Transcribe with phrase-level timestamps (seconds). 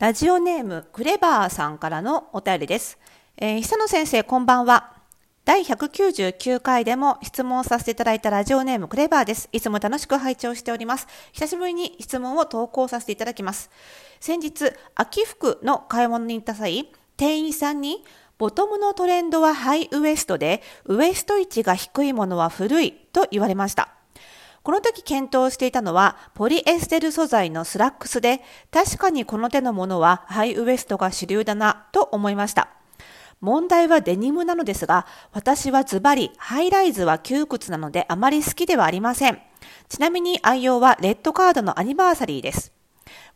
[0.00, 2.98] ラジオネームクレバーさんからのお便りです。
[3.36, 4.92] えー久野先生、こんばんは。
[5.44, 9.48] 第199回でも質問させていただいたラジオネームクレバーです。
[9.52, 11.06] いつも楽しく拝聴しております。
[11.32, 13.70] 久しぶりに質問を投稿させていただきます。
[14.18, 18.04] 先日、秋服の買い物に行った際、店員さんに、
[18.36, 23.93] ボトムのトレンドはハイウエストで、ウエスト位置が低いものは古いと言われました。
[24.64, 28.40] この時検討していたのはポリエステル素材のスラックスで、
[28.70, 32.70] 確かにこの手のものはハイウエストが主流だなと思いました。
[33.42, 39.38] 問題はデニムなのですが、私はズバリハイライズは窮屈なのであまり好きではありません。
[39.90, 42.72] ちなみに愛用はレッドカードのアニバーサリーです。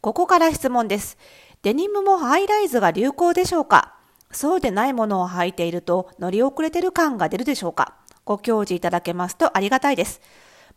[0.00, 1.18] ここから質問です。
[1.60, 3.92] デニムもハイライズが流行でしょうか？
[4.30, 7.96] そうでないものを履いていると乗り遅れてる感が出るでしょうか？
[8.24, 10.22] ご教示いただけますとありがたいです。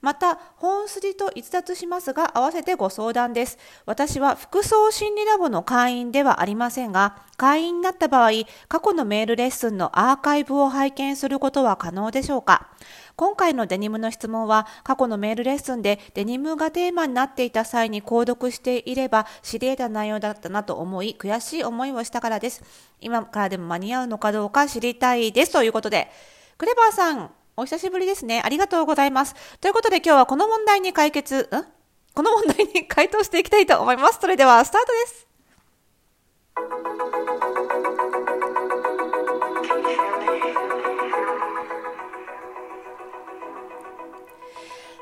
[0.01, 3.59] また、本筋と逸脱しますが、合わせてご相談です。
[3.85, 8.31] 私は服装心理ラボの会員ではありませんが、会員になった場合、
[8.67, 12.69] 過去のメールレッスンのアーカイブを拝見することは可能でしょうか
[13.15, 22.63] 今回のデニムの質問は、過去のメールレッスンでデニムがテーマになっていた際に購読していれば知り得た内容だったなと思い、悔しい思いをしたからです。
[23.01, 25.51] 今からでも間に合うのかどうか知りたいです。
[25.51, 26.09] ということで、
[26.57, 28.41] クレバーさん、お久しぶりですね。
[28.43, 29.35] ありがとうございます。
[29.59, 31.65] ということで今日はこの問題に解決、ん？
[32.13, 34.19] この問題に回答していきたいと思います。
[34.19, 35.27] それではスタートです。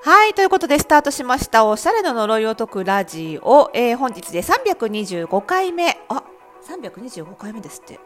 [0.02, 0.33] はい。
[0.33, 1.66] ということで、スタートしました。
[1.66, 3.70] おしゃれの呪いを解くラジオ。
[3.73, 6.00] えー本日で325回目。
[6.09, 6.23] あ、
[6.67, 8.00] 325回目ですって。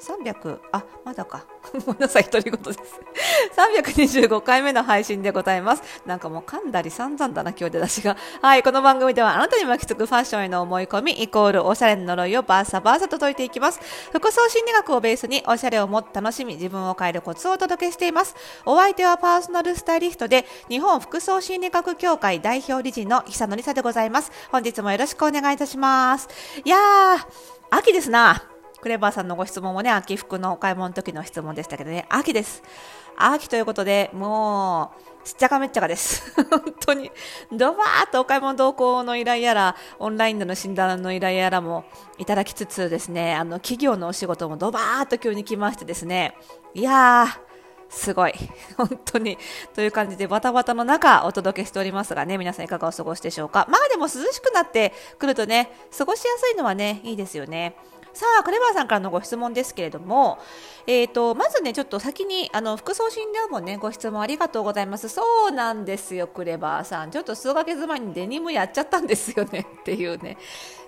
[0.00, 1.44] ?300、あ、まだか。
[1.86, 2.78] ごめんなさい、独り言です。
[3.56, 5.82] 325回目の配信でございます。
[6.06, 8.16] なんかもう噛んだり散々だな、今日出だしが。
[8.42, 13.80] はい、この番組ではあなたに巻きつくファッションへの思い込み、イコールおしゃれの呪いをバーサバーサと解いていきます。
[14.12, 18.34] 服装心理学をベースにおしゃれをもっと楽しみ、自分を変えるコツをお届けしています。
[18.64, 24.30] お相手はパーソナルスタイリストで、日本服装心理学協会代表理事の久野里沙でございます。
[24.50, 26.28] 本日もよろしくお願いいたします。
[26.64, 27.26] いやー、
[27.70, 28.53] 秋ですな。
[28.84, 32.62] クレバーさんのご質問もね、秋服のお買い物の時の質問でしたけどね、秋です。
[33.16, 34.92] 秋ということで、も
[35.24, 36.34] う、しっちゃかめっちゃかです。
[36.50, 37.10] 本当に、
[37.50, 41.86] ドバーっとお買い物同行の依頼やら、オンラインでの診断の依頼やらも
[42.18, 46.36] いただきつつですね、あの、企業のお仕事もドバーっと急に来ましてですね、
[46.74, 47.54] いやー、
[47.88, 48.34] すごい。
[48.76, 49.38] 本当に。
[49.74, 53.66] という感じでバタバタの中お届けしておりますがね、皆さんいかがお過ごしでしょうか。
[53.70, 57.76] まあでも涼しくなってくるとね、過ごしやすいのはね、いいですよね。
[58.14, 60.38] さあ、クレバーさんからのご質問ですけれども、
[60.86, 65.08] えーと、まずね、ちょっと先に、あの、服装診療もね、ご質問ありがとうございます。
[65.08, 67.10] そうなんですよ、クレバーさん。
[67.10, 70.38] ちょっと数ヶ月前にデニムやっちゃったんですよね、 っていうね。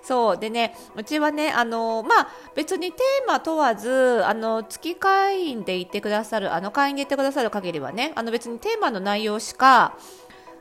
[0.04, 0.38] そう。
[0.38, 9.98] でね、うちはね、あの、まあ、別にテーマ問わず、あの、月会員でいてくださる、あの、会員でいてくださる限りはね、あの、別にテーマの内容しか、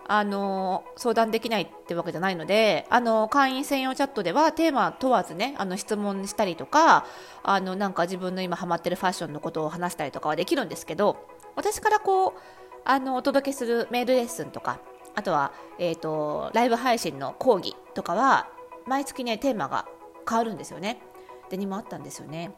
[0.07, 7.05] あの相談できないってわけじゃないのであの会員専用チャットではテーマ問わずねあの質問したりとか
[7.43, 12.33] あのなんか自分の今ハマってるファッションのことを話したりとかはできるんですけど私からこう
[12.83, 14.79] あのお届けするメールレッスンとか
[15.15, 18.47] あとは、えー、とライブ配信の講義とかは
[18.85, 19.87] 毎月ねテーマが
[20.29, 21.01] 変わるんですよね。
[21.49, 22.51] でにもあったんですよね。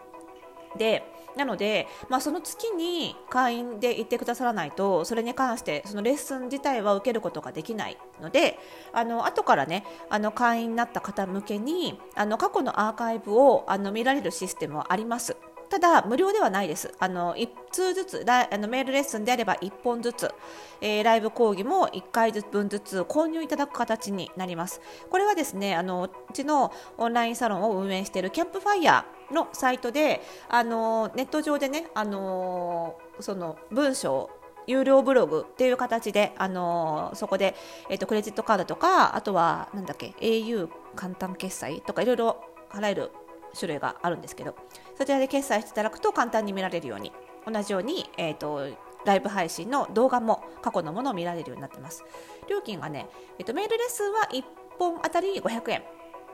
[0.78, 1.04] で
[1.38, 8.58] なので、まあ、その月に会員で行ってくださらないとそれに関してそのレッスン自体は受けることができないので
[8.92, 15.38] あの後からねあの会員になった方向けにあの過去のアーカイブをあの見られるシステムはあります。
[15.70, 16.94] ただ、無料ではないです。
[16.98, 20.34] あの、1通ずつ、あのメールレッスンであれば1本ずつ、
[20.80, 24.82] えーライブ講義も1回分ずつ購入いただく形になります。
[25.10, 34.30] これはですね、あの、うちのオンラインサロンを運営しているキャンプファイヤーのサイトで、あの、ネット上でね、あの、その文章
[34.68, 37.56] 有料ブログっていう形で、あのそこで、
[37.90, 43.12] えっとクレジットカードとかあとはなんだっけ au 簡単決済とかいろいろ払える
[43.58, 44.56] 種類があるんですけど
[44.98, 47.14] そちらで決済していただくと簡単に見られるように
[47.50, 48.68] 同じように、えっと
[49.06, 52.04] ライブ配信の動画も過去のものを見られるようになってます。
[52.50, 53.08] 料金がね、
[53.40, 54.44] えっとメールレッスンは1
[54.78, 55.84] 本あたり500円。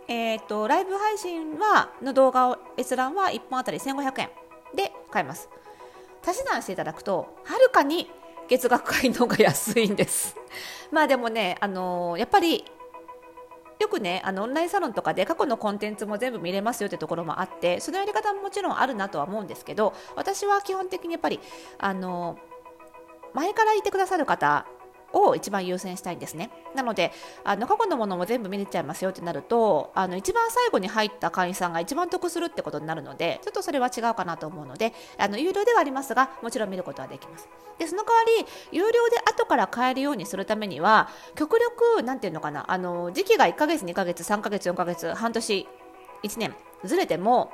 [0.07, 4.29] えっとライブ配信はの動画を閲覧は1本あたり1500円
[4.75, 5.49] で買えます。
[6.25, 8.09] 足し算していただくとはるかに
[8.47, 10.35] 月額会の方が安いんです。
[10.91, 12.65] まあでもね、あのーやっぱり
[13.79, 21.39] よくねあのオンラインサロンとかで過去のコンテンツも全部見れますよってところもあってそのやり方ももちろんあるなとは思うんですけど私は基本的にやっぱり
[21.79, 22.37] あの
[23.33, 24.65] 前からいてくださる方
[25.13, 26.49] を一番優先したいんですね。
[26.75, 27.11] なので
[27.43, 37.47] あの過去のものも全部見れちゃいますよってなるとあの一番最後に入った会員さんが一番得するってことになるのでちょっとそれは違うかなと思うのであの有料ではありますがもちろん見ることはできます。
[37.77, 45.67] でその代わり有料で後から買えるようにするためには極力なんていうのかなあの時期が1ヶ月2ヶ月3ヶ月4ヶ月半年
[46.23, 47.51] 1年ずれても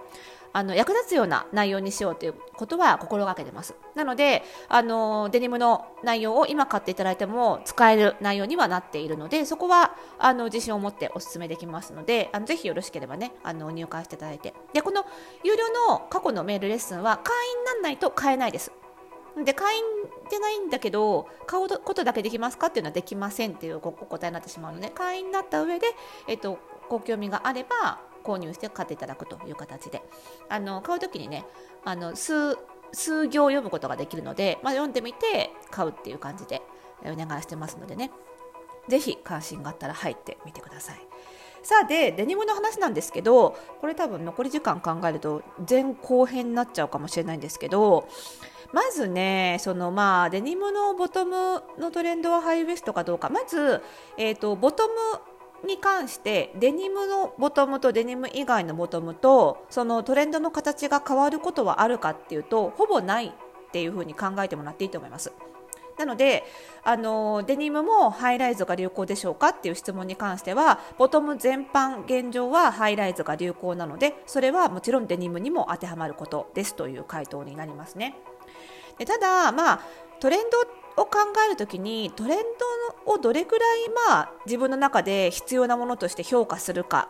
[0.53, 3.75] あの役立つような内容にしようということは心がけてます。
[3.95, 14.53] なので、あのデニムの内容を今買っていただいても使える内容にはなっているので、そこはあの自信を持ってお勧めできますので、あのぜひよろしければね、あの入会していただいて。
[14.73, 15.05] で、この
[15.43, 18.71] 有料の過去のメールレッスンは会員にならないと買えないです。
[19.43, 19.83] で会員
[20.29, 25.87] でないんだけど買うことだけできますかっていうのはできませんっていうお答えになってしまうので会員になった上で、
[26.27, 26.59] えっと、
[26.89, 30.01] ご興味があれば購入して買っていただくという形で。
[30.49, 31.45] あの買う時にね
[31.85, 32.57] あの数
[32.91, 36.61] 数行読むことができるので、まあ、読んでみて買うっていう感じで
[37.03, 38.11] お願いしてますのでね。
[38.87, 40.99] ぜひ関心があったら入ってみてください。
[41.61, 48.07] さあでデニムの話なんですけどこれ多分残り時間考えると前後編になっちゃうかもしれないんですけど
[48.71, 53.29] まずねそのまあデニムのボトムのトレンドはハイウエストかどうか。
[53.29, 53.83] まず、
[54.17, 54.93] えーとボトム
[55.65, 63.31] に関してデニムのボトムとデニム以外のボトムとそのトレンドの形が変わることはあるかっていうとほぼないっ
[63.71, 65.31] ていうふうに考えてもらっていいと思います。
[65.97, 66.45] なので
[66.83, 78.15] あのデニムもハイライズが流行でしょうかっていう質問に関してはボトム全般現状はハイライズが流行なのでそれはもちろんデニムにも当てはまることですという回答になりますね。
[78.97, 79.81] でただまあ
[80.21, 80.65] トレンド
[80.99, 82.43] を考えるときにトレン
[83.05, 87.09] ドをどれくらいまあ自分の中で必要なものとして評価するか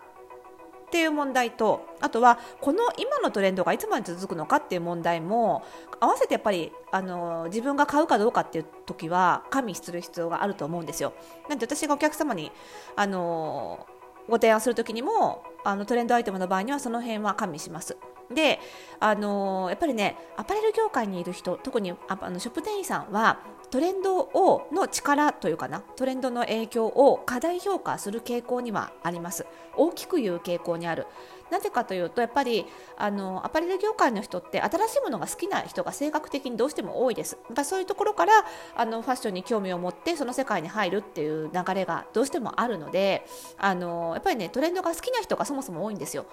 [0.88, 5.64] っていう問題とあとはこの今のトレンドがいつまで続くのかっていう問題も
[6.00, 11.14] 合わせてやっぱりあの自分が買うかどうかっていう時は加味する必要があると思うんですよ。
[11.48, 12.52] なんで私がお客様に
[12.96, 13.86] あの
[14.28, 17.96] ご提案する時にもあのトレンドアイテムの場合にはその辺は加味します。
[18.34, 18.60] で
[19.00, 23.40] あのやっぱりねアパレル業界にいる人特にあのショップ店員さんは
[23.72, 29.46] トレンドをの力というかなトレンドの影響を過大評価する傾向にはあります。
[29.76, 31.06] 大きく言う傾向にある。
[31.52, 32.66] なぜかというとやっぱり
[32.98, 37.38] あのアパレル業界の人って新しいものが好きな人が性格的にどうしても多いです。
[37.48, 38.34] やっぱそういうところから
[38.76, 43.26] あのファッションに興味を持ってその世界に入るっていう流れがどうしてもあるので
[43.58, 46.26] あのやっぱりねトレンドが好きな人がそもそも多いんですよ。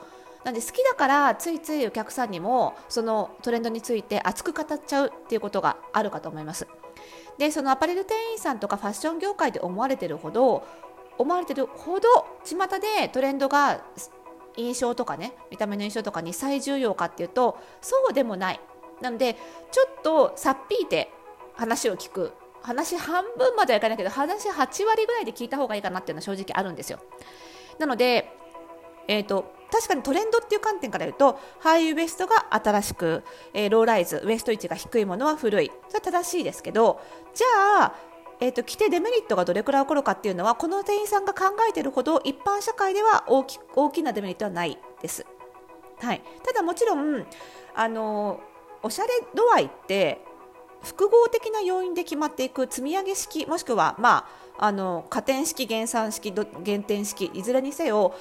[0.46, 6.68] なんで好きだからついついお客さんにもそのトレンドについて熱く語っちゃうっていうことがあるかと思います。
[7.36, 10.64] でそのアパレル店員さんとかファッション業界で思われてるほど
[11.18, 12.08] 思われてるほど
[12.44, 13.82] 巷でトレンドが
[14.56, 18.60] 印象とかね見た目の印象とかに最重要かっていうとそうでもない。
[19.00, 19.34] なので
[19.72, 21.10] ちょっとさっぴいて
[21.54, 22.32] 話を聞く。
[22.62, 27.00] 話半分まではいかないけど話8割ぐらいで聞いた方がいいかなっていうのは正直あるんですよ。
[27.78, 28.36] なので
[29.08, 37.00] えーと、確かにトレンドっていう観点から言うとハイウエストが新しく、えー、ローライズウエスト位置が低いものは古いそれは正しいですけど
[37.34, 37.94] じゃあ、
[38.40, 45.26] えーと、着てデメリットがどれくらい起こるかっていうのはこの店員さんが考えているほど一般社会では大き大きなデメリットはないです。
[45.98, 47.26] はい、ただもちろん
[47.74, 48.40] あの
[48.82, 50.20] おしゃれ度合いって
[50.82, 54.28] 複合的な要因で決まっていく積み上げ式もしくは、ま
[54.58, 56.32] あ、あの加点式減算式
[56.62, 58.14] 減点式いずれにせよ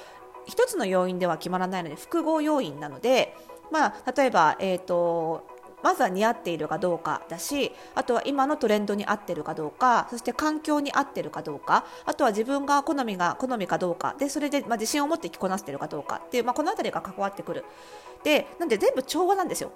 [0.46, 3.36] 一つの要因では決まらないので複合要因なので、
[3.70, 5.46] まあ、例えば、えーと、
[5.82, 17.64] まずは似合っているかどうかだしあとは今のトレンドに合ってるかどうかそして環境に合ってるかどうかあとは自分が好みが好みかどうかでそれで、まあ、自信を持って着こなせてるかどうかっていう、まあ、この辺りが関わってくる。
[18.24, 19.72] でなんで全部調和なんですよ。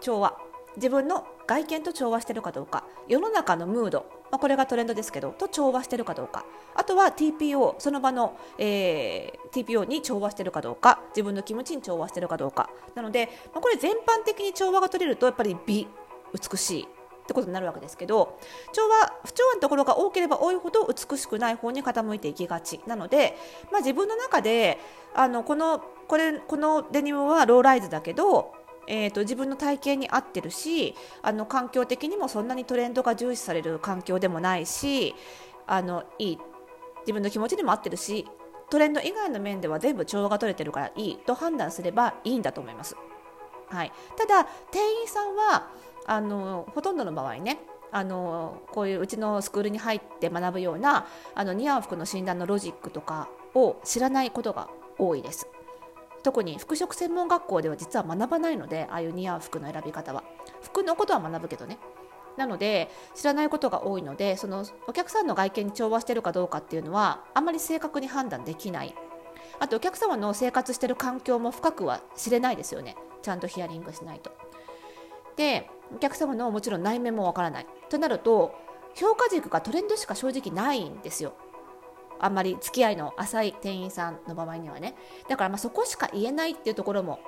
[0.00, 0.51] 調和。
[0.76, 2.84] 自分の外見と調和してるかどうか。
[3.08, 4.06] 世の中のムード。
[4.30, 6.44] まあ、これがトレンドですけどと調和してるかどうか。
[6.74, 11.00] あとは TPO その場の、えー、TPO に調和してるかどうか。
[11.10, 12.70] 自分の気持ちに調和してるかどうか。
[12.94, 15.86] なので、まあ、これ全般的に調和が取れるとやっぱり美
[16.32, 16.88] 美しい。
[17.22, 18.36] ってことになるわけですけど
[18.72, 22.80] 調和不調和のところが多ければ多いほど美しくない方に傾いていきがち。
[22.86, 23.36] なので、
[23.70, 24.78] まあ、自分の中で
[25.14, 28.54] あのこのこれこのデニムはローライズだけど
[28.86, 35.14] えーと、自分の体型に合ってるしあの環境的にもそんなにトレンドが重視される環境でもないし
[35.66, 36.38] あのいい
[37.02, 38.26] 自分の気持ちにも合ってるし
[38.70, 42.96] トレンド以外の面では全部調和が取れてるからいいと判断すればいいんだと思います。
[43.68, 45.70] はい、ただ店員さんは
[46.06, 47.58] あのほとんどの場合ね
[47.90, 55.48] あのこういううちのスクールに入って学ぶようなあの似合う服の診断のロジックとかを知らないことが多いです。
[56.22, 60.22] 特に服飾専門学校では実は学ばないのでああいう似合う服の選び方は。
[60.62, 61.78] 服のことは学ぶけどね。
[62.36, 68.94] なので知らないことが多いのでそのお客さんの外見に調和してるかどうかっていうのはあまり正確に判断できない。
[69.58, 72.96] あとお客様の生活してる環境も深くは知れないですよね。
[73.22, 74.32] ちゃんとヒアリングしないと。
[75.36, 77.66] でお客様のもちろん内面もわからない。
[77.88, 78.54] となると
[78.94, 81.34] 評価軸がトレンドしか正直ないんですよ。
[82.22, 84.94] あんまり付き合いの浅い店員さんの場合にはね
[85.28, 87.20] だからまあそこしか言えないっていうところも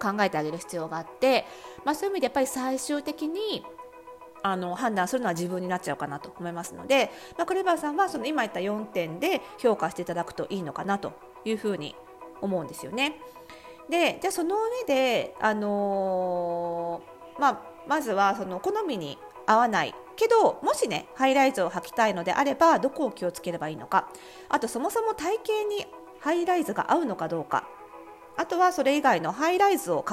[0.00, 1.46] 考えてあげる必要があって、
[1.84, 3.64] まあ、そういう意味でやっぱり最終的に
[4.42, 11.14] あの判断するのは自分になっちゃうかなと思いますので、まあ、クレバーさんはその今言った4点で評価していただくといいのかなと
[11.46, 11.96] いうふうに
[12.42, 13.16] 思うんですよね。
[13.88, 24.08] でじゃあその上で、あのー、まあ、まずはその好みに合わないけどもしねハイライズを履きたいのであればどこを気をつければいいのか。
[24.48, 25.86] あとそもそも体型に
[26.20, 27.68] ハイライズが合うのかどうか。
[28.36, 30.04] あとはそれ以外のハイライズを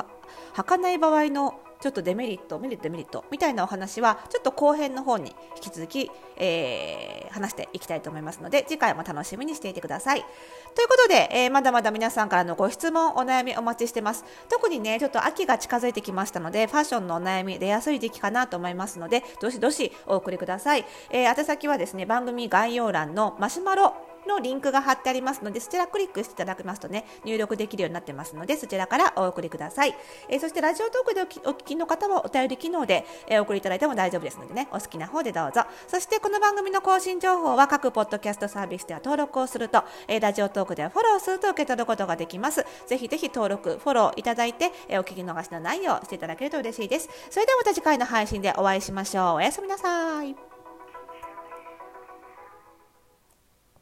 [0.53, 10.23] 履かない場合のちょっとデメリット、メリット、デメリットみたいなお話はちょっと後編の方に引き続き、えー、話していきたいと思いますので次回も楽しみにしていてください。
[10.75, 14.23] ということで、えー、まだまだ皆さんからのご質問、お悩みお待ちしてます。
[14.47, 20.85] 特にね、ちょっと秋が近づいてきましたのでファッションのお悩み出やすい時期かなと思いますのでどしどしお送りください。
[21.09, 29.95] えー、宛先はですね番組概要欄のマシュマロのリンクが貼ってありますのでそちらクリックしていただきますとね入力できるようになってますのでそちらからお送りください、
[30.29, 35.63] えー、そしてラジオトークでお聞きの方はお便り機能で、え、お送りいただいても大丈夫ですのでねお好きな方でどうぞ。
[35.87, 42.65] そしてこの番組の更新情報は各ポッドキャストサービスでは登録をすると、え、ラジオトークではフォローすると受け取ることができます。
[42.87, 47.09] ぜひぜひ登録フォローいただいて、え、お聞き逃しのないようしていただけると嬉しいです。
[47.29, 49.35] それではまた次回の配信でお会いしましょう。
[49.35, 50.50] おやすみなさい。